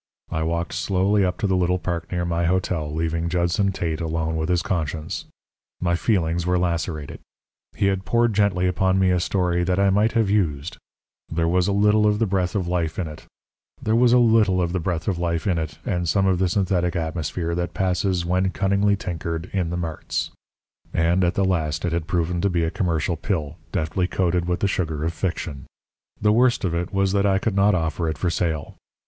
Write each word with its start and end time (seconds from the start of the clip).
I 0.31 0.41
walked 0.41 0.73
slowly 0.73 1.23
up 1.23 1.37
to 1.37 1.45
the 1.45 1.55
little 1.55 1.77
park 1.77 2.11
near 2.11 2.25
my 2.25 2.45
hotel, 2.45 2.91
leaving 2.91 3.29
Judson 3.29 3.71
Tate 3.71 4.01
alone 4.01 4.35
with 4.35 4.49
his 4.49 4.63
conscience. 4.63 5.25
My 5.79 5.93
feelings 5.95 6.43
were 6.43 6.57
lacerated. 6.57 7.19
He 7.75 7.85
had 7.85 8.03
poured 8.03 8.33
gently 8.33 8.65
upon 8.65 8.97
me 8.97 9.11
a 9.11 9.19
story 9.19 9.63
that 9.63 9.77
I 9.79 9.91
might 9.91 10.13
have 10.13 10.27
used. 10.27 10.77
There 11.31 11.47
was 11.47 11.67
a 11.67 11.71
little 11.71 12.07
of 12.07 12.17
the 12.17 12.25
breath 12.25 12.55
of 12.55 12.67
life 12.67 12.97
in 12.97 13.07
it, 13.07 13.27
and 13.85 14.09
some 16.09 16.25
of 16.25 16.39
the 16.39 16.49
synthetic 16.49 16.95
atmosphere 16.95 17.53
that 17.53 17.75
passes, 17.75 18.25
when 18.25 18.49
cunningly 18.49 18.95
tinkered, 18.95 19.51
in 19.53 19.69
the 19.69 19.77
marts. 19.77 20.31
And, 20.95 21.23
at 21.23 21.35
the 21.35 21.45
last 21.45 21.85
it 21.85 21.93
had 21.93 22.07
proven 22.07 22.41
to 22.41 22.49
be 22.49 22.63
a 22.63 22.71
commercial 22.71 23.17
pill, 23.17 23.57
deftly 23.71 24.07
coated 24.07 24.45
with 24.47 24.61
the 24.61 24.67
sugar 24.67 25.03
of 25.03 25.13
fiction. 25.13 25.67
The 26.19 26.31
worst 26.33 26.63
of 26.65 26.73
it 26.73 26.91
was 26.91 27.11
that 27.11 27.27
I 27.27 27.37
could 27.37 27.55
not 27.55 27.75
offer 27.75 28.09
it 28.09 28.17
for 28.17 28.31
sale. 28.31 28.77